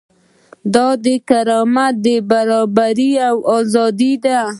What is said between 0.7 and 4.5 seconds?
دا کرامت، برابري او ازادي ده.